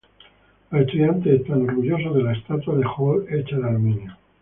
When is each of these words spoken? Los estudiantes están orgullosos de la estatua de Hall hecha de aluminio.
Los 0.71 0.81
estudiantes 0.81 1.41
están 1.41 1.61
orgullosos 1.61 2.15
de 2.15 2.23
la 2.23 2.33
estatua 2.33 2.73
de 2.73 2.83
Hall 2.97 3.23
hecha 3.29 3.57
de 3.57 3.69
aluminio. 3.69 4.17